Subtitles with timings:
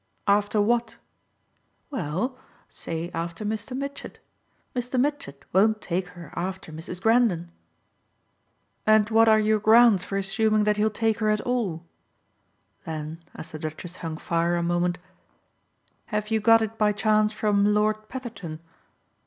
[0.25, 0.97] "After what?"
[1.91, 2.35] "Well
[2.67, 3.77] say after Mr.
[3.77, 4.17] Mitchett.
[4.75, 4.99] Mr.
[4.99, 6.99] Mitchett won't take her after Mrs.
[6.99, 7.51] Grendon."
[8.87, 11.85] "And what are your grounds for assuming that he'll take her at all?"
[12.83, 14.97] Then as the Duchess hung fire a moment:
[16.07, 18.59] "Have you got it by chance from Lord Petherton?"